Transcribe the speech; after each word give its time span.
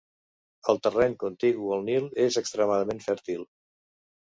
El 0.71 0.79
terreny 0.87 1.13
contigu 1.25 1.69
al 1.77 1.85
Nil 1.91 2.09
és 2.25 2.41
extremadament 2.43 3.05
fèrtil 3.11 3.49